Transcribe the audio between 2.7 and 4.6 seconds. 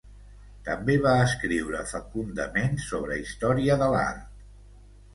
sobre Història de l'art.